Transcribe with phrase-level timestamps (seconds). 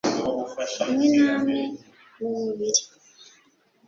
[0.77, 1.59] kumwe namwe
[2.17, 2.83] mu mubiri